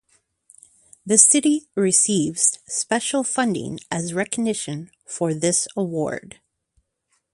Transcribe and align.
The 1.05 1.19
city 1.19 1.67
receives 1.75 2.57
special 2.65 3.23
funding 3.23 3.77
as 3.91 4.15
recognition 4.15 4.89
for 5.05 5.31
this 5.31 5.67
award. 5.77 6.39